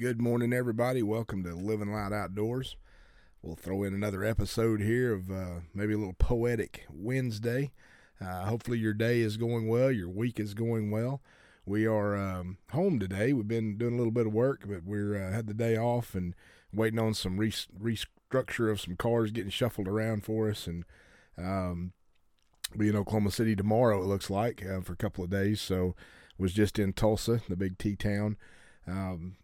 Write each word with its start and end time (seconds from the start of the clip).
Good 0.00 0.22
morning, 0.22 0.54
everybody. 0.54 1.02
Welcome 1.02 1.44
to 1.44 1.54
Living 1.54 1.92
Loud 1.92 2.14
Outdoors. 2.14 2.76
We'll 3.42 3.56
throw 3.56 3.82
in 3.82 3.92
another 3.92 4.24
episode 4.24 4.80
here 4.80 5.12
of 5.12 5.30
uh, 5.30 5.60
maybe 5.74 5.92
a 5.92 5.98
little 5.98 6.14
poetic 6.14 6.86
Wednesday. 6.90 7.72
Uh, 8.18 8.46
hopefully, 8.46 8.78
your 8.78 8.94
day 8.94 9.20
is 9.20 9.36
going 9.36 9.68
well, 9.68 9.92
your 9.92 10.08
week 10.08 10.40
is 10.40 10.54
going 10.54 10.90
well. 10.90 11.20
We 11.66 11.86
are 11.86 12.16
um, 12.16 12.56
home 12.70 13.00
today. 13.00 13.34
We've 13.34 13.46
been 13.46 13.76
doing 13.76 13.92
a 13.92 13.96
little 13.98 14.12
bit 14.12 14.26
of 14.26 14.32
work, 14.32 14.64
but 14.66 14.82
we're 14.82 15.14
uh, 15.14 15.30
had 15.30 15.46
the 15.46 15.52
day 15.52 15.76
off 15.76 16.14
and 16.14 16.34
waiting 16.72 16.98
on 16.98 17.12
some 17.12 17.36
re- 17.36 17.52
restructure 17.52 18.72
of 18.72 18.80
some 18.80 18.96
cars 18.96 19.30
getting 19.30 19.50
shuffled 19.50 19.88
around 19.88 20.24
for 20.24 20.48
us, 20.48 20.66
and 20.66 20.86
um, 21.36 21.92
be 22.78 22.88
in 22.88 22.96
Oklahoma 22.96 23.30
City 23.30 23.54
tomorrow. 23.54 24.02
It 24.02 24.06
looks 24.06 24.30
like 24.30 24.64
uh, 24.64 24.80
for 24.80 24.94
a 24.94 24.96
couple 24.96 25.22
of 25.22 25.28
days. 25.28 25.60
So, 25.60 25.94
was 26.38 26.54
just 26.54 26.78
in 26.78 26.94
Tulsa, 26.94 27.42
the 27.46 27.56
big 27.56 27.76
T 27.76 27.94
town. 27.94 28.38
Um, 28.86 29.36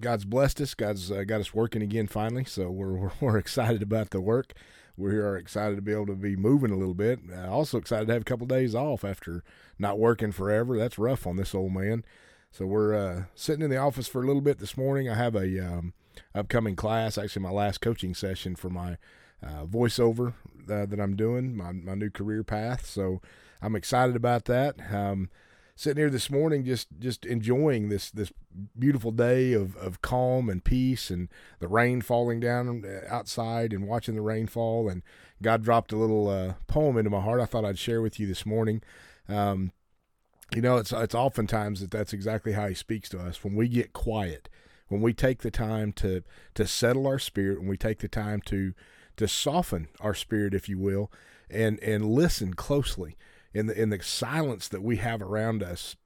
God's 0.00 0.24
blessed 0.24 0.60
us. 0.60 0.74
God's 0.74 1.10
uh, 1.10 1.24
got 1.24 1.40
us 1.40 1.54
working 1.54 1.82
again 1.82 2.06
finally. 2.06 2.44
So 2.44 2.70
we're, 2.70 2.92
we're, 2.92 3.12
we're 3.20 3.38
excited 3.38 3.82
about 3.82 4.10
the 4.10 4.20
work. 4.20 4.52
We 4.96 5.16
are 5.16 5.36
excited 5.36 5.76
to 5.76 5.82
be 5.82 5.92
able 5.92 6.06
to 6.06 6.14
be 6.14 6.36
moving 6.36 6.70
a 6.70 6.76
little 6.76 6.94
bit. 6.94 7.20
Uh, 7.32 7.50
also 7.50 7.78
excited 7.78 8.06
to 8.06 8.12
have 8.12 8.22
a 8.22 8.24
couple 8.24 8.44
of 8.44 8.50
days 8.50 8.74
off 8.74 9.04
after 9.04 9.42
not 9.78 9.98
working 9.98 10.32
forever. 10.32 10.76
That's 10.76 10.98
rough 10.98 11.26
on 11.26 11.36
this 11.36 11.54
old 11.54 11.72
man. 11.72 12.04
So 12.50 12.66
we're 12.66 12.94
uh, 12.94 13.22
sitting 13.34 13.62
in 13.62 13.70
the 13.70 13.76
office 13.76 14.08
for 14.08 14.22
a 14.22 14.26
little 14.26 14.42
bit 14.42 14.58
this 14.58 14.76
morning. 14.76 15.08
I 15.08 15.14
have 15.14 15.36
a 15.36 15.58
um, 15.64 15.94
upcoming 16.34 16.76
class, 16.76 17.16
actually 17.16 17.42
my 17.42 17.50
last 17.50 17.80
coaching 17.80 18.14
session 18.14 18.56
for 18.56 18.68
my 18.68 18.98
uh, 19.42 19.64
voiceover 19.64 20.34
uh, 20.68 20.84
that 20.86 21.00
I'm 21.00 21.16
doing, 21.16 21.56
my 21.56 21.72
my 21.72 21.94
new 21.94 22.10
career 22.10 22.42
path. 22.42 22.86
So 22.86 23.22
I'm 23.62 23.76
excited 23.76 24.16
about 24.16 24.46
that. 24.46 24.76
Um, 24.92 25.30
sitting 25.80 26.00
here 26.00 26.10
this 26.10 26.30
morning 26.30 26.62
just 26.62 26.88
just 26.98 27.24
enjoying 27.24 27.88
this 27.88 28.10
this 28.10 28.32
beautiful 28.78 29.10
day 29.10 29.54
of, 29.54 29.76
of 29.76 30.02
calm 30.02 30.50
and 30.50 30.62
peace 30.62 31.08
and 31.08 31.28
the 31.58 31.68
rain 31.68 32.02
falling 32.02 32.38
down 32.38 32.84
uh, 32.84 33.12
outside 33.12 33.72
and 33.72 33.88
watching 33.88 34.14
the 34.14 34.20
rain 34.20 34.46
fall. 34.46 34.88
And 34.90 35.02
God 35.40 35.62
dropped 35.62 35.92
a 35.92 35.96
little 35.96 36.28
uh, 36.28 36.54
poem 36.66 36.98
into 36.98 37.08
my 37.08 37.20
heart 37.20 37.40
I 37.40 37.46
thought 37.46 37.64
I'd 37.64 37.78
share 37.78 38.02
with 38.02 38.20
you 38.20 38.26
this 38.26 38.44
morning. 38.44 38.82
Um, 39.28 39.72
you 40.54 40.60
know 40.60 40.76
it's 40.76 40.92
it's 40.92 41.14
oftentimes 41.14 41.80
that 41.80 41.90
that's 41.90 42.12
exactly 42.12 42.52
how 42.52 42.68
he 42.68 42.74
speaks 42.74 43.08
to 43.10 43.18
us. 43.18 43.42
When 43.42 43.54
we 43.54 43.66
get 43.66 43.92
quiet 43.94 44.48
when 44.88 45.00
we 45.00 45.14
take 45.14 45.38
the 45.38 45.50
time 45.50 45.92
to 45.92 46.22
to 46.54 46.66
settle 46.66 47.06
our 47.06 47.18
spirit 47.18 47.58
when 47.58 47.68
we 47.68 47.78
take 47.78 48.00
the 48.00 48.08
time 48.08 48.42
to 48.42 48.74
to 49.16 49.26
soften 49.26 49.88
our 50.00 50.14
spirit 50.14 50.52
if 50.52 50.68
you 50.68 50.78
will 50.78 51.10
and 51.48 51.80
and 51.80 52.04
listen 52.04 52.52
closely 52.52 53.16
in 53.52 53.66
the 53.66 53.80
in 53.80 53.90
the 53.90 54.02
silence 54.02 54.68
that 54.68 54.82
we 54.82 54.96
have 54.96 55.20
around 55.20 55.62
us, 55.62 55.96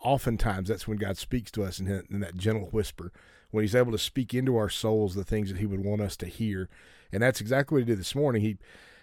oftentimes 0.00 0.68
that's 0.68 0.88
when 0.88 0.96
God 0.96 1.16
speaks 1.16 1.50
to 1.52 1.64
us 1.64 1.78
in, 1.78 1.88
in 2.10 2.20
that 2.20 2.36
gentle 2.36 2.68
whisper. 2.70 3.12
When 3.50 3.62
He's 3.62 3.74
able 3.74 3.92
to 3.92 3.98
speak 3.98 4.34
into 4.34 4.56
our 4.56 4.70
souls 4.70 5.14
the 5.14 5.24
things 5.24 5.50
that 5.50 5.58
He 5.58 5.66
would 5.66 5.84
want 5.84 6.00
us 6.00 6.16
to 6.18 6.26
hear, 6.26 6.68
and 7.12 7.22
that's 7.22 7.40
exactly 7.40 7.76
what 7.76 7.86
He 7.86 7.92
did 7.92 8.00
this 8.00 8.14
morning. 8.14 8.42
He, 8.42 8.56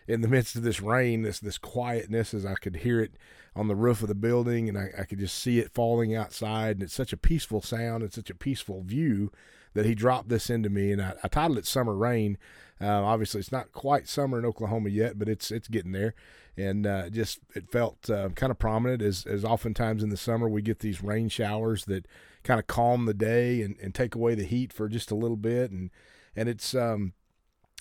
in 0.08 0.22
the 0.22 0.28
midst 0.28 0.56
of 0.56 0.64
this 0.64 0.82
rain, 0.82 1.22
this 1.22 1.40
this 1.40 1.58
quietness, 1.58 2.34
as 2.34 2.46
I 2.46 2.56
could 2.56 2.78
hear 2.78 3.00
it 3.00 3.14
on 3.56 3.68
the 3.68 3.76
roof 3.76 4.02
of 4.02 4.08
the 4.08 4.16
building, 4.16 4.68
and 4.68 4.78
I, 4.78 4.90
I 5.00 5.04
could 5.04 5.20
just 5.20 5.38
see 5.38 5.60
it 5.60 5.72
falling 5.72 6.16
outside, 6.16 6.78
and 6.78 6.84
it's 6.84 6.94
such 6.94 7.14
a 7.14 7.18
peaceful 7.18 7.62
sound 7.62 8.04
and 8.04 8.12
such 8.12 8.30
a 8.30 8.36
peaceful 8.36 8.82
view 8.82 9.32
that 9.74 9.86
He 9.86 9.96
dropped 9.96 10.30
this 10.30 10.50
into 10.50 10.70
me, 10.70 10.92
and 10.92 11.02
I, 11.02 11.14
I 11.24 11.28
titled 11.28 11.58
it 11.58 11.66
"Summer 11.66 11.96
Rain." 11.96 12.38
Uh, 12.80 13.04
obviously, 13.04 13.40
it's 13.40 13.52
not 13.52 13.72
quite 13.72 14.08
summer 14.08 14.40
in 14.40 14.46
Oklahoma 14.46 14.90
yet, 14.90 15.20
but 15.20 15.30
it's 15.30 15.52
it's 15.52 15.68
getting 15.68 15.92
there. 15.92 16.16
And 16.58 16.86
uh, 16.86 17.10
just 17.10 17.40
it 17.56 17.72
felt 17.72 18.10
uh, 18.10 18.30
kind 18.30 18.52
of 18.52 18.60
prominent 18.60 19.02
as 19.02 19.26
as 19.26 19.46
oftentimes 19.46 20.04
in 20.04 20.10
the 20.10 20.18
summer 20.18 20.50
we 20.50 20.62
get 20.62 20.80
these 20.80 21.04
rain 21.04 21.30
showers 21.30 21.86
that 21.86 22.08
kind 22.44 22.60
of 22.60 22.68
calm 22.68 23.06
the 23.06 23.14
day 23.14 23.62
and, 23.62 23.78
and 23.82 23.94
take 23.94 24.16
away 24.16 24.36
the 24.36 24.44
heat 24.44 24.74
for 24.74 24.90
just 24.90 25.12
a 25.12 25.16
little 25.16 25.38
bit. 25.38 25.72
And 25.72 25.92
and 26.36 26.50
it's 26.50 26.74
um 26.74 27.14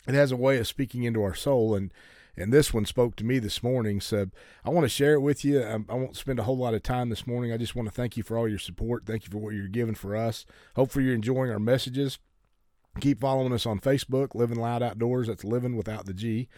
it 0.07 0.15
has 0.15 0.33
a 0.33 0.37
way 0.37 0.59
of 0.59 0.67
speaking 0.67 1.03
into 1.03 1.23
our 1.23 1.35
soul. 1.35 1.75
And 1.75 1.93
and 2.37 2.53
this 2.53 2.73
one 2.73 2.85
spoke 2.85 3.17
to 3.17 3.25
me 3.25 3.39
this 3.39 3.63
morning 3.63 4.01
so 4.01 4.27
i 4.65 4.71
want 4.71 4.85
to 4.85 4.89
share 4.89 5.15
it 5.15 5.21
with 5.21 5.45
you. 5.45 5.61
I, 5.61 5.73
um, 5.73 5.87
I 5.89 5.95
won't 5.95 6.17
spend 6.17 6.39
a 6.39 6.45
whole 6.45 6.57
lot 6.57 6.75
of 6.75 6.83
time 6.83 7.09
this 7.09 7.27
morning. 7.27 7.53
I 7.53 7.57
just 7.57 7.75
want 7.75 7.89
to 7.89 7.95
thank 7.95 8.17
you 8.17 8.23
for 8.23 8.37
all 8.37 8.49
your 8.49 8.59
support. 8.59 9.07
Thank 9.07 9.25
you 9.25 9.31
for 9.31 9.39
what 9.39 9.55
you're 9.55 9.69
giving 9.69 9.95
for 9.95 10.17
us. 10.17 10.47
Hopefully 10.77 11.05
you're 11.05 11.15
enjoying 11.15 11.51
our 11.51 11.59
messages. 11.59 12.19
Keep 13.01 13.21
following 13.21 13.53
us 13.53 13.67
on 13.67 13.81
facebook 13.81 14.35
living 14.35 14.59
loud 14.59 14.83
outdoors. 14.83 15.29
That's 15.29 15.45
living 15.45 15.77
without 15.77 16.07
the 16.07 16.15
g 16.15 16.49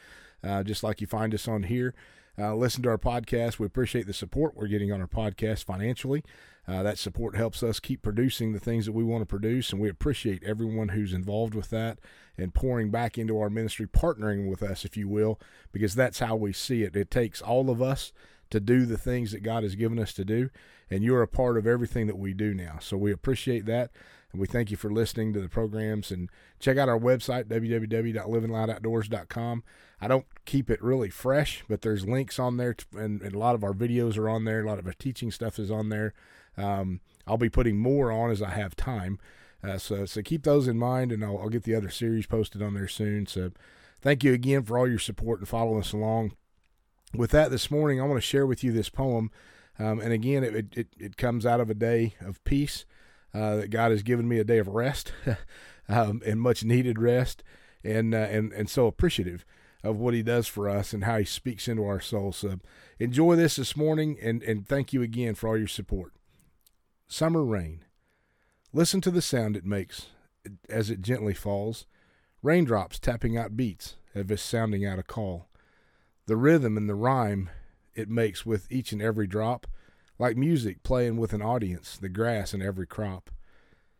uh, 0.44 0.62
just 0.62 0.82
like 0.82 1.00
you 1.00 1.06
find 1.06 1.34
us 1.34 1.48
on 1.48 1.64
here. 1.64 1.94
Uh, 2.38 2.54
listen 2.54 2.82
to 2.82 2.88
our 2.88 2.98
podcast. 2.98 3.58
We 3.58 3.66
appreciate 3.66 4.06
the 4.06 4.14
support 4.14 4.56
we're 4.56 4.66
getting 4.66 4.90
on 4.92 5.00
our 5.00 5.06
podcast 5.06 5.64
financially. 5.64 6.24
Uh, 6.66 6.82
that 6.82 6.98
support 6.98 7.36
helps 7.36 7.62
us 7.62 7.80
keep 7.80 8.02
producing 8.02 8.52
the 8.52 8.60
things 8.60 8.86
that 8.86 8.92
we 8.92 9.02
want 9.02 9.22
to 9.22 9.26
produce, 9.26 9.72
and 9.72 9.80
we 9.80 9.88
appreciate 9.88 10.44
everyone 10.44 10.90
who's 10.90 11.12
involved 11.12 11.54
with 11.54 11.70
that 11.70 11.98
and 12.38 12.54
pouring 12.54 12.90
back 12.90 13.18
into 13.18 13.38
our 13.38 13.50
ministry, 13.50 13.86
partnering 13.86 14.48
with 14.48 14.62
us, 14.62 14.84
if 14.84 14.96
you 14.96 15.08
will, 15.08 15.40
because 15.72 15.94
that's 15.94 16.20
how 16.20 16.36
we 16.36 16.52
see 16.52 16.82
it. 16.84 16.96
It 16.96 17.10
takes 17.10 17.42
all 17.42 17.68
of 17.68 17.82
us 17.82 18.12
to 18.50 18.60
do 18.60 18.86
the 18.86 18.98
things 18.98 19.32
that 19.32 19.42
God 19.42 19.64
has 19.64 19.74
given 19.74 19.98
us 19.98 20.12
to 20.14 20.24
do, 20.24 20.50
and 20.88 21.02
you're 21.02 21.22
a 21.22 21.28
part 21.28 21.56
of 21.56 21.66
everything 21.66 22.06
that 22.06 22.18
we 22.18 22.32
do 22.32 22.54
now. 22.54 22.78
So 22.80 22.96
we 22.96 23.10
appreciate 23.10 23.66
that. 23.66 23.90
And 24.32 24.40
we 24.40 24.46
thank 24.46 24.70
you 24.70 24.78
for 24.78 24.90
listening 24.90 25.34
to 25.34 25.40
the 25.40 25.48
programs 25.48 26.10
and 26.10 26.30
check 26.58 26.78
out 26.78 26.88
our 26.88 26.98
website, 26.98 27.44
www.livingloudoutdoors.com. 27.44 29.62
I 30.00 30.08
don't 30.08 30.26
keep 30.46 30.70
it 30.70 30.82
really 30.82 31.10
fresh, 31.10 31.62
but 31.68 31.82
there's 31.82 32.06
links 32.06 32.38
on 32.38 32.56
there, 32.56 32.72
to, 32.74 32.86
and, 32.96 33.20
and, 33.20 33.34
a 33.34 33.38
lot 33.38 33.54
of 33.54 33.62
our 33.62 33.74
videos 33.74 34.16
are 34.16 34.28
on 34.28 34.44
there. 34.44 34.62
A 34.62 34.66
lot 34.66 34.78
of 34.78 34.86
our 34.86 34.94
teaching 34.94 35.30
stuff 35.30 35.58
is 35.58 35.70
on 35.70 35.90
there. 35.90 36.14
Um, 36.56 37.00
I'll 37.26 37.36
be 37.36 37.50
putting 37.50 37.78
more 37.78 38.10
on 38.10 38.30
as 38.30 38.42
I 38.42 38.50
have 38.50 38.74
time. 38.74 39.18
Uh, 39.62 39.78
so, 39.78 40.06
so 40.06 40.22
keep 40.22 40.42
those 40.42 40.66
in 40.66 40.78
mind, 40.78 41.12
and 41.12 41.24
I'll, 41.24 41.38
I'll 41.38 41.50
get 41.50 41.64
the 41.64 41.74
other 41.74 41.90
series 41.90 42.26
posted 42.26 42.62
on 42.62 42.74
there 42.74 42.88
soon. 42.88 43.26
So, 43.26 43.52
thank 44.00 44.24
you 44.24 44.32
again 44.32 44.64
for 44.64 44.76
all 44.76 44.88
your 44.88 44.98
support 44.98 45.38
and 45.38 45.48
following 45.48 45.80
us 45.80 45.92
along. 45.92 46.32
With 47.14 47.30
that, 47.32 47.50
this 47.50 47.70
morning, 47.70 48.00
I 48.00 48.04
want 48.04 48.16
to 48.16 48.26
share 48.26 48.46
with 48.46 48.64
you 48.64 48.72
this 48.72 48.88
poem. 48.88 49.30
Um, 49.78 50.00
and 50.00 50.12
again, 50.12 50.42
it, 50.42 50.76
it, 50.76 50.88
it 50.98 51.16
comes 51.16 51.46
out 51.46 51.60
of 51.60 51.70
a 51.70 51.74
day 51.74 52.14
of 52.20 52.42
peace 52.44 52.84
uh, 53.34 53.56
that 53.56 53.70
God 53.70 53.90
has 53.90 54.02
given 54.02 54.28
me 54.28 54.38
a 54.38 54.44
day 54.44 54.58
of 54.58 54.68
rest 54.68 55.12
um, 55.88 56.22
and 56.24 56.40
much 56.40 56.64
needed 56.64 56.98
rest, 56.98 57.42
and 57.84 58.14
uh, 58.14 58.18
and 58.18 58.52
and 58.52 58.68
so 58.68 58.86
appreciative 58.86 59.44
of 59.82 59.96
what 59.96 60.14
He 60.14 60.22
does 60.22 60.46
for 60.46 60.68
us 60.68 60.92
and 60.92 61.04
how 61.04 61.18
He 61.18 61.24
speaks 61.24 61.68
into 61.68 61.84
our 61.84 62.00
souls. 62.00 62.36
So 62.38 62.58
enjoy 62.98 63.36
this 63.36 63.56
this 63.56 63.76
morning, 63.76 64.18
and 64.22 64.42
and 64.42 64.66
thank 64.66 64.92
you 64.92 65.02
again 65.02 65.34
for 65.34 65.48
all 65.48 65.58
your 65.58 65.68
support. 65.68 66.12
Summer 67.08 67.44
rain. 67.44 67.84
Listen 68.72 69.02
to 69.02 69.10
the 69.10 69.20
sound 69.20 69.56
it 69.56 69.66
makes 69.66 70.06
as 70.68 70.90
it 70.90 71.02
gently 71.02 71.34
falls. 71.34 71.86
Raindrops 72.42 72.98
tapping 72.98 73.36
out 73.36 73.56
beats 73.56 73.96
as 74.14 74.30
if 74.30 74.40
sounding 74.40 74.84
out 74.84 74.98
a 74.98 75.02
call. 75.02 75.48
The 76.26 76.36
rhythm 76.36 76.76
and 76.76 76.88
the 76.88 76.94
rhyme 76.94 77.50
it 77.94 78.08
makes 78.08 78.46
with 78.46 78.70
each 78.70 78.92
and 78.92 79.02
every 79.02 79.26
drop 79.26 79.66
like 80.18 80.36
music 80.36 80.82
playing 80.82 81.16
with 81.16 81.32
an 81.32 81.42
audience, 81.42 81.96
the 81.96 82.08
grass 82.08 82.54
in 82.54 82.62
every 82.62 82.86
crop. 82.86 83.30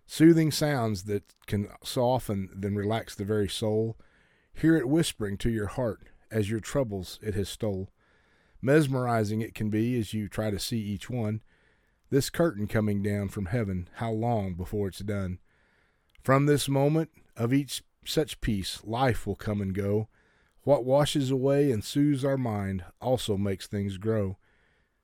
Soothing 0.07 0.51
sounds 0.51 1.05
that 1.05 1.35
can 1.47 1.69
soften 1.83 2.51
then 2.55 2.75
relax 2.75 3.15
the 3.15 3.25
very 3.25 3.49
soul. 3.49 3.97
Hear 4.53 4.77
it 4.77 4.89
whispering 4.89 5.39
to 5.39 5.51
your 5.51 5.69
heart 5.69 6.09
as 6.31 6.51
your 6.51 6.61
troubles 6.61 7.19
it 7.23 7.35
has 7.35 7.49
stole. 7.49 7.89
Mesmerizing 8.61 9.41
it 9.41 9.55
can 9.55 9.71
be 9.71 9.99
as 9.99 10.15
you 10.15 10.29
try 10.29 10.51
to 10.51 10.59
see 10.59 10.79
each 10.79 11.09
one. 11.09 11.41
This 12.11 12.31
curtain 12.31 12.67
coming 12.67 13.03
down 13.03 13.29
from 13.29 13.47
heaven, 13.47 13.89
how 13.95 14.11
long 14.13 14.55
before 14.55 14.89
it's 14.89 14.99
done? 14.99 15.39
From 16.23 16.47
this 16.47 16.69
moment 16.69 17.11
of 17.37 17.53
each 17.53 17.83
such 18.05 18.41
peace, 18.41 18.81
life 18.85 19.27
will 19.27 19.35
come 19.35 19.61
and 19.61 19.75
go. 19.75 20.09
What 20.63 20.85
washes 20.85 21.31
away 21.31 21.73
and 21.73 21.83
soothes 21.83 22.25
our 22.25 22.37
mind 22.37 22.85
also 23.01 23.37
makes 23.37 23.67
things 23.67 23.97
grow. 23.97 24.37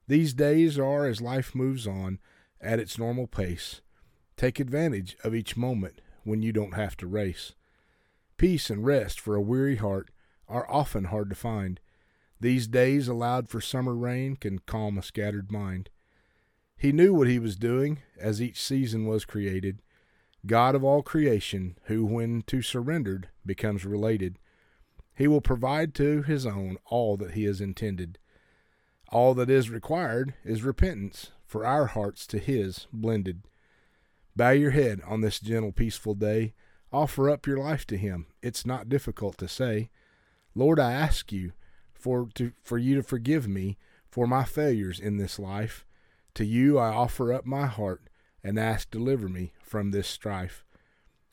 These 0.08 0.32
days 0.32 0.78
are, 0.78 1.06
as 1.06 1.20
life 1.20 1.54
moves 1.54 1.86
on, 1.86 2.18
at 2.60 2.80
its 2.80 2.98
normal 2.98 3.26
pace. 3.26 3.82
Take 4.36 4.58
advantage 4.58 5.16
of 5.22 5.34
each 5.34 5.56
moment 5.56 6.00
when 6.24 6.42
you 6.42 6.50
don't 6.50 6.74
have 6.74 6.96
to 6.98 7.06
race. 7.06 7.52
Peace 8.38 8.70
and 8.70 8.86
rest 8.86 9.20
for 9.20 9.34
a 9.34 9.42
weary 9.42 9.76
heart 9.76 10.10
are 10.48 10.70
often 10.70 11.04
hard 11.04 11.28
to 11.28 11.36
find. 11.36 11.78
These 12.40 12.68
days 12.68 13.06
allowed 13.06 13.48
for 13.48 13.60
summer 13.60 13.94
rain 13.94 14.36
can 14.36 14.60
calm 14.60 14.96
a 14.96 15.02
scattered 15.02 15.52
mind. 15.52 15.90
He 16.76 16.92
knew 16.92 17.12
what 17.12 17.28
he 17.28 17.38
was 17.38 17.56
doing 17.56 17.98
as 18.18 18.40
each 18.40 18.62
season 18.62 19.06
was 19.06 19.24
created. 19.24 19.82
God 20.46 20.74
of 20.74 20.84
all 20.84 21.02
creation, 21.02 21.76
who, 21.84 22.06
when 22.06 22.42
to 22.42 22.62
surrendered, 22.62 23.28
becomes 23.44 23.84
related, 23.84 24.38
he 25.14 25.26
will 25.26 25.40
provide 25.40 25.94
to 25.96 26.22
his 26.22 26.46
own 26.46 26.78
all 26.86 27.16
that 27.16 27.32
he 27.32 27.44
has 27.44 27.60
intended. 27.60 28.18
All 29.10 29.34
that 29.34 29.48
is 29.50 29.70
required 29.70 30.34
is 30.44 30.62
repentance 30.62 31.30
for 31.46 31.64
our 31.64 31.86
hearts 31.86 32.26
to 32.28 32.38
His 32.38 32.86
blended. 32.92 33.42
Bow 34.36 34.50
your 34.50 34.72
head 34.72 35.00
on 35.06 35.22
this 35.22 35.40
gentle, 35.40 35.72
peaceful 35.72 36.14
day. 36.14 36.52
Offer 36.92 37.30
up 37.30 37.46
your 37.46 37.58
life 37.58 37.86
to 37.86 37.96
Him. 37.96 38.26
It's 38.42 38.66
not 38.66 38.88
difficult 38.88 39.38
to 39.38 39.48
say, 39.48 39.90
Lord, 40.54 40.78
I 40.78 40.92
ask 40.92 41.32
you 41.32 41.52
for, 41.92 42.28
to, 42.34 42.52
for 42.62 42.78
you 42.78 42.94
to 42.96 43.02
forgive 43.02 43.48
me 43.48 43.78
for 44.10 44.26
my 44.26 44.44
failures 44.44 45.00
in 45.00 45.16
this 45.16 45.38
life. 45.38 45.84
To 46.34 46.44
you 46.44 46.78
I 46.78 46.88
offer 46.88 47.32
up 47.32 47.46
my 47.46 47.66
heart 47.66 48.02
and 48.44 48.58
ask, 48.58 48.90
deliver 48.90 49.28
me 49.28 49.52
from 49.62 49.90
this 49.90 50.06
strife. 50.06 50.64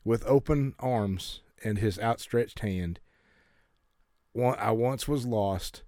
with 0.06 0.24
open 0.24 0.72
arms 0.78 1.40
and 1.64 1.78
his 1.78 1.98
outstretched 1.98 2.60
hand. 2.60 3.00
I 4.38 4.70
once 4.70 5.08
was 5.08 5.26
lost, 5.26 5.82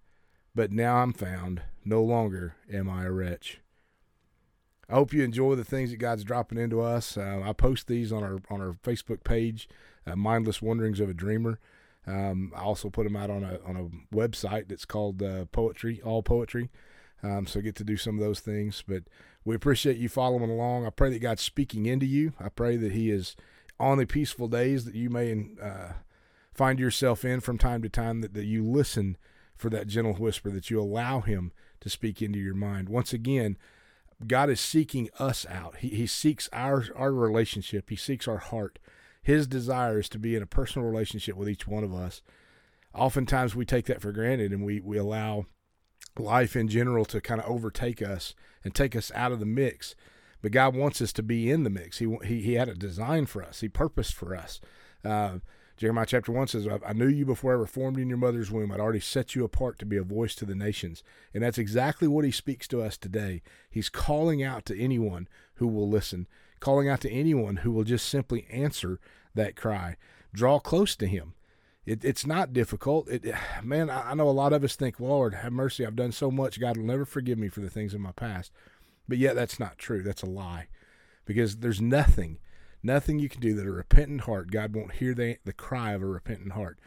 but 0.58 0.72
now 0.72 0.96
I'm 0.96 1.12
found. 1.12 1.62
No 1.84 2.02
longer 2.02 2.56
am 2.68 2.90
I 2.90 3.04
a 3.04 3.12
wretch. 3.12 3.60
I 4.90 4.94
hope 4.94 5.12
you 5.12 5.22
enjoy 5.22 5.54
the 5.54 5.62
things 5.62 5.92
that 5.92 5.98
God's 5.98 6.24
dropping 6.24 6.58
into 6.58 6.80
us. 6.80 7.16
Uh, 7.16 7.42
I 7.44 7.52
post 7.52 7.86
these 7.86 8.10
on 8.12 8.24
our 8.24 8.40
on 8.50 8.60
our 8.60 8.72
Facebook 8.72 9.22
page, 9.22 9.68
uh, 10.04 10.16
Mindless 10.16 10.60
Wanderings 10.60 10.98
of 10.98 11.08
a 11.08 11.14
Dreamer. 11.14 11.60
Um, 12.08 12.52
I 12.56 12.62
also 12.62 12.90
put 12.90 13.04
them 13.04 13.14
out 13.14 13.30
on 13.30 13.44
a 13.44 13.60
on 13.64 13.76
a 13.76 14.16
website 14.16 14.66
that's 14.66 14.84
called 14.84 15.22
uh, 15.22 15.44
Poetry, 15.52 16.00
All 16.02 16.24
Poetry. 16.24 16.70
Um, 17.22 17.46
so 17.46 17.60
get 17.60 17.76
to 17.76 17.84
do 17.84 17.96
some 17.96 18.16
of 18.18 18.24
those 18.24 18.40
things. 18.40 18.82
But 18.84 19.04
we 19.44 19.54
appreciate 19.54 19.98
you 19.98 20.08
following 20.08 20.50
along. 20.50 20.88
I 20.88 20.90
pray 20.90 21.10
that 21.10 21.22
God's 21.22 21.42
speaking 21.42 21.86
into 21.86 22.06
you. 22.06 22.32
I 22.40 22.48
pray 22.48 22.76
that 22.78 22.90
He 22.90 23.12
is 23.12 23.36
on 23.78 23.98
the 23.98 24.06
peaceful 24.06 24.48
days 24.48 24.86
that 24.86 24.96
you 24.96 25.08
may 25.08 25.50
uh, 25.62 25.92
find 26.52 26.80
yourself 26.80 27.24
in 27.24 27.38
from 27.38 27.58
time 27.58 27.80
to 27.82 27.88
time. 27.88 28.22
That 28.22 28.34
that 28.34 28.46
you 28.46 28.64
listen 28.64 29.16
for 29.58 29.68
that 29.70 29.88
gentle 29.88 30.14
whisper. 30.14 30.50
That 30.50 30.70
you 30.70 30.80
allow 30.80 31.20
Him 31.20 31.52
to 31.80 31.90
speak 31.90 32.22
into 32.22 32.38
your 32.38 32.54
mind. 32.54 32.88
Once 32.88 33.12
again 33.12 33.58
God 34.26 34.50
is 34.50 34.60
seeking 34.60 35.08
us 35.18 35.46
out. 35.48 35.76
He, 35.76 35.88
he 35.88 36.06
seeks 36.06 36.48
our, 36.52 36.84
our 36.96 37.12
relationship, 37.12 37.90
He 37.90 37.96
seeks 37.96 38.26
our 38.26 38.38
heart. 38.38 38.78
His 39.22 39.46
desire 39.46 40.00
is 40.00 40.08
to 40.10 40.18
be 40.18 40.34
in 40.34 40.42
a 40.42 40.46
personal 40.46 40.88
relationship 40.88 41.36
with 41.36 41.48
each 41.48 41.68
one 41.68 41.84
of 41.84 41.94
us. 41.94 42.22
Oftentimes 42.94 43.54
we 43.54 43.64
take 43.64 43.86
that 43.86 44.00
for 44.00 44.12
granted 44.12 44.52
and 44.52 44.64
we, 44.64 44.80
we 44.80 44.96
allow 44.96 45.46
life 46.18 46.56
in 46.56 46.68
general 46.68 47.04
to 47.04 47.20
kind 47.20 47.40
of 47.40 47.48
overtake 47.48 48.02
us 48.02 48.34
and 48.64 48.74
take 48.74 48.96
us 48.96 49.12
out 49.14 49.30
of 49.30 49.38
the 49.38 49.46
mix. 49.46 49.94
But 50.40 50.52
God 50.52 50.74
wants 50.74 51.00
us 51.00 51.12
to 51.14 51.22
be 51.22 51.50
in 51.50 51.64
the 51.64 51.70
mix. 51.70 51.98
He, 51.98 52.16
he, 52.24 52.40
he 52.40 52.54
had 52.54 52.68
a 52.68 52.74
design 52.74 53.26
for 53.26 53.42
us, 53.42 53.60
He 53.60 53.68
purposed 53.68 54.14
for 54.14 54.34
us. 54.34 54.60
Uh, 55.04 55.38
Jeremiah 55.78 56.06
chapter 56.06 56.32
1 56.32 56.48
says, 56.48 56.66
I 56.84 56.92
knew 56.92 57.06
you 57.06 57.24
before 57.24 57.52
I 57.52 57.54
ever 57.54 57.66
formed 57.66 57.98
in 57.98 58.08
your 58.08 58.18
mother's 58.18 58.50
womb. 58.50 58.72
I'd 58.72 58.80
already 58.80 58.98
set 58.98 59.36
you 59.36 59.44
apart 59.44 59.78
to 59.78 59.86
be 59.86 59.96
a 59.96 60.02
voice 60.02 60.34
to 60.36 60.44
the 60.44 60.56
nations. 60.56 61.04
And 61.32 61.44
that's 61.44 61.56
exactly 61.56 62.08
what 62.08 62.24
he 62.24 62.32
speaks 62.32 62.66
to 62.68 62.82
us 62.82 62.96
today. 62.96 63.42
He's 63.70 63.88
calling 63.88 64.42
out 64.42 64.64
to 64.66 64.78
anyone 64.78 65.28
who 65.54 65.68
will 65.68 65.88
listen, 65.88 66.26
calling 66.58 66.88
out 66.88 67.00
to 67.02 67.10
anyone 67.10 67.58
who 67.58 67.70
will 67.70 67.84
just 67.84 68.08
simply 68.08 68.48
answer 68.50 68.98
that 69.36 69.54
cry. 69.54 69.96
Draw 70.34 70.58
close 70.58 70.96
to 70.96 71.06
him. 71.06 71.34
It, 71.86 72.04
it's 72.04 72.26
not 72.26 72.52
difficult. 72.52 73.08
It, 73.08 73.32
man, 73.62 73.88
I 73.88 74.14
know 74.14 74.28
a 74.28 74.30
lot 74.30 74.52
of 74.52 74.64
us 74.64 74.74
think, 74.74 74.98
Lord, 74.98 75.32
have 75.34 75.52
mercy. 75.52 75.86
I've 75.86 75.94
done 75.94 76.12
so 76.12 76.28
much. 76.28 76.58
God 76.58 76.76
will 76.76 76.84
never 76.84 77.04
forgive 77.04 77.38
me 77.38 77.48
for 77.48 77.60
the 77.60 77.70
things 77.70 77.94
in 77.94 78.02
my 78.02 78.12
past. 78.12 78.50
But 79.06 79.18
yet, 79.18 79.36
that's 79.36 79.60
not 79.60 79.78
true. 79.78 80.02
That's 80.02 80.22
a 80.22 80.26
lie. 80.26 80.66
Because 81.24 81.58
there's 81.58 81.80
nothing 81.80 82.38
Nothing 82.82 83.18
you 83.18 83.28
can 83.28 83.40
do 83.40 83.54
that 83.54 83.66
a 83.66 83.72
repentant 83.72 84.22
heart, 84.22 84.50
God 84.50 84.74
won't 84.74 84.94
hear 84.94 85.14
the, 85.14 85.38
the 85.44 85.52
cry 85.52 85.92
of 85.92 86.02
a 86.02 86.06
repentant 86.06 86.52
heart. 86.52 86.78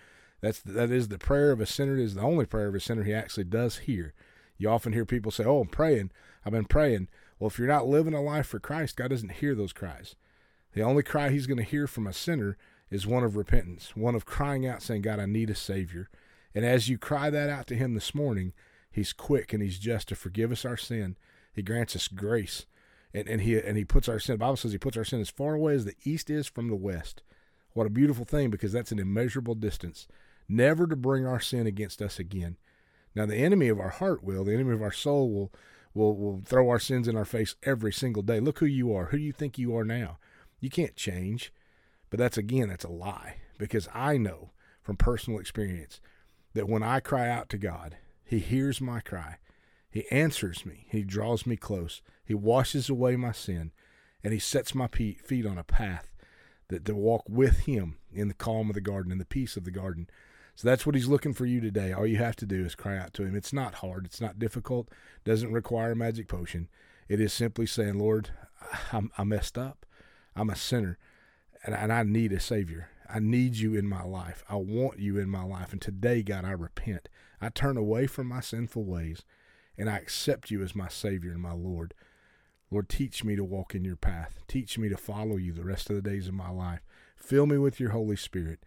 That's 0.42 0.60
that 0.62 0.90
is 0.90 1.10
the 1.10 1.20
prayer 1.20 1.52
of 1.52 1.62
a 1.62 1.66
sinner. 1.66 1.98
It 1.98 2.04
is 2.04 2.16
the 2.16 2.22
only 2.22 2.46
prayer 2.46 2.68
of 2.68 2.76
a 2.76 2.80
sinner 2.80 3.04
he 3.04 3.14
actually 3.14 3.44
does 3.44 3.80
hear. 3.80 4.14
You 4.58 4.70
often 4.70 4.94
hear 4.94 5.06
people 5.06 5.32
say, 5.32 5.44
"Oh, 5.44 5.62
I'm 5.62 5.68
praying. 5.68 6.12
I've 6.46 6.54
been 6.54 6.66
praying." 6.66 7.10
Well, 7.40 7.50
if 7.50 7.60
you're 7.60 7.68
not 7.68 7.88
living 7.88 8.14
a 8.14 8.22
life 8.22 8.48
for 8.48 8.60
Christ, 8.60 8.96
God 8.96 9.10
doesn't 9.10 9.34
hear 9.34 9.54
those 9.54 9.74
cries. 9.74 10.16
The 10.74 10.82
only 10.82 11.04
cry 11.04 11.30
He's 11.30 11.48
going 11.48 11.58
to 11.58 11.64
hear 11.64 11.88
from 11.88 12.08
a 12.08 12.14
sinner 12.14 12.58
is 12.90 13.06
one 13.06 13.24
of 13.24 13.36
repentance, 13.36 13.96
one 13.96 14.16
of 14.16 14.26
crying 14.26 14.66
out, 14.66 14.82
saying, 14.82 15.04
"God, 15.04 15.20
I 15.20 15.26
need 15.26 15.50
a 15.50 15.56
Savior." 15.56 16.10
And 16.56 16.66
as 16.66 16.90
you 16.90 16.98
cry 16.98 17.30
that 17.30 17.50
out 17.50 17.68
to 17.68 17.76
Him 17.76 17.94
this 17.94 18.16
morning, 18.16 18.54
He's 18.92 19.14
quick 19.14 19.54
and 19.54 19.62
He's 19.62 19.80
just 19.80 20.08
to 20.10 20.16
forgive 20.16 20.52
us 20.52 20.66
our 20.66 20.78
sin. 20.78 21.18
He 21.54 21.62
grants 21.62 21.96
us 21.96 22.08
grace 22.08 22.66
and, 23.14 23.28
and 23.28 23.42
he 23.42 23.60
and 23.60 23.78
he 23.78 23.86
puts 23.86 24.08
our 24.08 24.20
sin. 24.20 24.36
The 24.36 24.40
Bible 24.40 24.56
says 24.56 24.72
he 24.72 24.78
puts 24.78 24.98
our 24.98 25.04
sin 25.04 25.22
as 25.22 25.30
far 25.30 25.56
away 25.56 25.74
as 25.74 25.86
the 25.86 25.96
east 26.04 26.30
is 26.30 26.48
from 26.48 26.68
the 26.68 26.76
west. 26.76 27.22
What 27.74 27.88
a 27.88 27.92
beautiful 27.92 28.26
thing 28.26 28.50
because 28.50 28.72
that's 28.72 28.92
an 28.92 29.00
immeasurable 29.00 29.56
distance. 29.56 30.08
Never 30.48 30.88
to 30.88 30.96
bring 30.96 31.26
our 31.26 31.40
sin 31.40 31.68
against 31.68 32.02
us 32.02 32.20
again. 32.20 32.58
Now 33.16 33.26
the 33.26 33.38
enemy 33.38 33.68
of 33.70 33.80
our 33.80 33.90
heart 33.90 34.24
will, 34.24 34.44
the 34.44 34.54
enemy 34.54 34.74
of 34.74 34.82
our 34.82 34.92
soul 34.92 35.32
will 35.32 35.52
will 35.94 36.16
will 36.16 36.42
throw 36.46 36.70
our 36.70 36.80
sins 36.80 37.08
in 37.08 37.16
our 37.16 37.26
face 37.26 37.56
every 37.64 37.92
single 37.92 38.24
day. 38.24 38.40
Look 38.40 38.60
who 38.60 38.66
you 38.66 38.94
are. 38.94 39.08
Who 39.08 39.18
you 39.18 39.32
think 39.32 39.58
you 39.58 39.76
are 39.76 39.86
now? 39.86 40.18
You 40.60 40.70
can't 40.70 40.96
change. 40.96 41.54
But 42.10 42.20
that's 42.20 42.38
again, 42.38 42.70
that's 42.70 42.84
a 42.84 42.90
lie 42.90 43.38
because 43.58 43.88
I 43.94 44.18
know 44.18 44.52
from 44.82 44.98
personal 44.98 45.40
experience 45.40 46.02
that 46.54 46.68
when 46.68 46.84
I 46.84 47.00
cry 47.00 47.30
out 47.30 47.48
to 47.50 47.58
God, 47.58 47.98
he 48.24 48.40
hears 48.40 48.82
my 48.82 49.00
cry 49.00 49.38
he 49.92 50.10
answers 50.10 50.66
me. 50.66 50.88
He 50.90 51.04
draws 51.04 51.46
me 51.46 51.58
close. 51.58 52.02
He 52.24 52.34
washes 52.34 52.90
away 52.90 53.16
my 53.18 53.34
sin, 53.34 53.72
and 54.24 54.34
he 54.34 54.40
sets 54.40 54.74
my 54.74 54.88
feet 54.88 55.46
on 55.46 55.58
a 55.58 55.64
path 55.64 56.12
that 56.70 56.86
to 56.86 56.96
walk 56.96 57.26
with 57.28 57.60
him 57.60 57.98
in 58.12 58.30
the 58.30 58.34
calm 58.34 58.70
of 58.70 58.74
the 58.74 58.82
garden, 58.82 59.12
in 59.12 59.18
the 59.18 59.26
peace 59.26 59.58
of 59.58 59.66
the 59.66 59.72
garden. 59.72 60.10
So 60.56 60.68
that's 60.68 60.86
what 60.86 60.96
he's 60.96 61.08
looking 61.08 61.34
for 61.34 61.46
you 61.46 61.60
today. 61.60 61.92
All 61.92 62.08
you 62.08 62.18
have 62.18 62.36
to 62.38 62.46
do 62.46 62.64
is 62.66 62.76
cry 62.76 62.98
out 62.98 63.14
to 63.16 63.24
him. 63.24 63.36
It's 63.36 63.54
not 63.54 63.76
hard. 63.76 64.06
It's 64.06 64.22
not 64.22 64.40
difficult. 64.40 64.90
Doesn't 65.26 65.52
require 65.52 65.92
a 65.92 65.96
magic 65.96 66.28
potion. 66.28 66.70
It 67.10 67.20
is 67.20 67.34
simply 67.34 67.66
saying, 67.66 68.00
Lord, 68.00 68.30
I 69.18 69.24
messed 69.24 69.58
up. 69.58 69.86
I'm 70.36 70.50
a 70.50 70.56
sinner, 70.56 70.98
and 71.66 71.92
I 71.92 72.04
need 72.04 72.32
a 72.32 72.40
Savior. 72.40 72.90
I 73.14 73.20
need 73.20 73.56
you 73.56 73.76
in 73.76 73.88
my 73.88 74.04
life. 74.04 74.46
I 74.50 74.56
want 74.56 75.00
you 75.00 75.18
in 75.18 75.30
my 75.30 75.44
life. 75.44 75.74
And 75.74 75.82
today, 75.82 76.24
God, 76.24 76.46
I 76.46 76.52
repent. 76.52 77.10
I 77.42 77.50
turn 77.50 77.76
away 77.76 78.08
from 78.08 78.28
my 78.28 78.40
sinful 78.40 78.86
ways 78.86 79.24
and 79.78 79.90
I 79.90 79.98
accept 79.98 80.52
you 80.52 80.62
as 80.64 80.76
my 80.76 80.88
Savior 80.88 81.32
and 81.32 81.42
my 81.42 81.54
Lord. 81.54 81.94
Lord, 82.70 82.88
teach 82.88 83.24
me 83.24 83.36
to 83.36 83.44
walk 83.44 83.76
in 83.76 83.84
your 83.84 83.98
path. 83.98 84.40
Teach 84.48 84.78
me 84.78 84.88
to 84.90 84.98
follow 84.98 85.36
you 85.36 85.52
the 85.52 85.66
rest 85.66 85.90
of 85.90 85.96
the 85.96 86.02
days 86.02 86.28
of 86.28 86.34
my 86.34 86.50
life. 86.50 86.82
Fill 87.18 87.46
me 87.46 87.58
with 87.58 87.80
your 87.80 87.92
Holy 87.92 88.16
Spirit. 88.16 88.60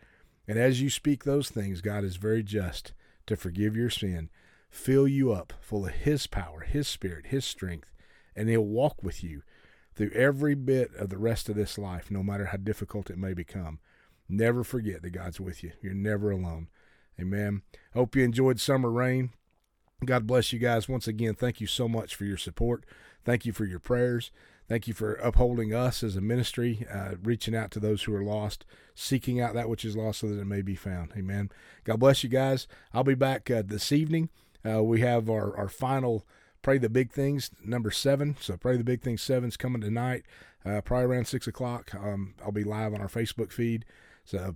And 0.46 0.58
as 0.58 0.82
you 0.82 0.90
speak 0.90 1.24
those 1.24 1.48
things, 1.48 1.80
God 1.80 2.04
is 2.04 2.16
very 2.16 2.42
just 2.42 2.92
to 3.26 3.36
forgive 3.36 3.74
your 3.76 3.88
sin, 3.88 4.28
fill 4.68 5.08
you 5.08 5.32
up 5.32 5.54
full 5.60 5.86
of 5.86 5.92
His 5.92 6.26
power, 6.26 6.60
His 6.60 6.86
Spirit, 6.86 7.26
His 7.26 7.44
strength, 7.46 7.92
and 8.36 8.48
He'll 8.48 8.60
walk 8.60 9.02
with 9.02 9.24
you 9.24 9.42
through 9.94 10.10
every 10.10 10.54
bit 10.54 10.94
of 10.96 11.08
the 11.08 11.16
rest 11.16 11.48
of 11.48 11.56
this 11.56 11.78
life, 11.78 12.10
no 12.10 12.22
matter 12.22 12.46
how 12.46 12.58
difficult 12.58 13.08
it 13.08 13.16
may 13.16 13.32
become. 13.32 13.78
Never 14.28 14.64
forget 14.64 15.02
that 15.02 15.10
God's 15.10 15.40
with 15.40 15.62
you. 15.62 15.72
You're 15.80 15.94
never 15.94 16.30
alone. 16.30 16.68
Amen. 17.18 17.62
Hope 17.94 18.16
you 18.16 18.24
enjoyed 18.24 18.58
summer 18.58 18.90
rain. 18.90 19.30
God 20.04 20.26
bless 20.26 20.52
you 20.52 20.58
guys. 20.58 20.88
Once 20.88 21.08
again, 21.08 21.34
thank 21.34 21.60
you 21.60 21.66
so 21.66 21.88
much 21.88 22.14
for 22.14 22.24
your 22.24 22.36
support. 22.36 22.84
Thank 23.24 23.46
you 23.46 23.52
for 23.52 23.64
your 23.64 23.78
prayers. 23.78 24.30
Thank 24.68 24.88
you 24.88 24.94
for 24.94 25.14
upholding 25.16 25.74
us 25.74 26.02
as 26.02 26.16
a 26.16 26.22
ministry, 26.22 26.86
uh, 26.90 27.16
reaching 27.22 27.54
out 27.54 27.70
to 27.72 27.80
those 27.80 28.04
who 28.04 28.14
are 28.14 28.24
lost, 28.24 28.64
seeking 28.94 29.40
out 29.40 29.52
that 29.54 29.68
which 29.68 29.84
is 29.84 29.96
lost 29.96 30.20
so 30.20 30.28
that 30.28 30.40
it 30.40 30.46
may 30.46 30.62
be 30.62 30.74
found. 30.74 31.12
Amen. 31.16 31.50
God 31.84 32.00
bless 32.00 32.24
you 32.24 32.30
guys. 32.30 32.66
I'll 32.92 33.04
be 33.04 33.14
back 33.14 33.50
uh, 33.50 33.62
this 33.64 33.92
evening. 33.92 34.30
Uh, 34.66 34.82
we 34.82 35.00
have 35.00 35.28
our, 35.28 35.54
our 35.56 35.68
final 35.68 36.26
Pray 36.62 36.78
the 36.78 36.88
Big 36.88 37.12
Things, 37.12 37.50
number 37.62 37.90
seven. 37.90 38.36
So 38.40 38.56
Pray 38.56 38.78
the 38.78 38.84
Big 38.84 39.02
Things 39.02 39.20
seven 39.20 39.50
is 39.50 39.58
coming 39.58 39.82
tonight, 39.82 40.24
uh, 40.64 40.80
probably 40.80 41.06
around 41.06 41.26
six 41.26 41.46
o'clock. 41.46 41.94
Um, 41.94 42.34
I'll 42.42 42.52
be 42.52 42.64
live 42.64 42.94
on 42.94 43.02
our 43.02 43.08
Facebook 43.08 43.52
feed. 43.52 43.84
So 44.24 44.54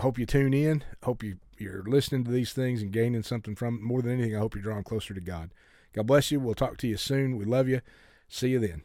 hope 0.00 0.18
you 0.18 0.26
tune 0.26 0.54
in. 0.54 0.84
Hope 1.02 1.22
you 1.22 1.36
you're 1.58 1.82
listening 1.82 2.24
to 2.24 2.30
these 2.30 2.52
things 2.52 2.80
and 2.82 2.90
gaining 2.90 3.22
something 3.22 3.54
from. 3.54 3.82
More 3.82 4.02
than 4.02 4.12
anything, 4.12 4.34
I 4.34 4.38
hope 4.38 4.54
you're 4.54 4.62
drawing 4.62 4.84
closer 4.84 5.14
to 5.14 5.20
God. 5.20 5.50
God 5.92 6.06
bless 6.06 6.30
you. 6.30 6.40
We'll 6.40 6.54
talk 6.54 6.78
to 6.78 6.88
you 6.88 6.96
soon. 6.96 7.36
We 7.36 7.44
love 7.44 7.68
you. 7.68 7.80
See 8.28 8.48
you 8.48 8.58
then. 8.58 8.82